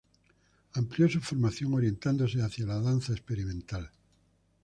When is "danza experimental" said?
2.81-3.91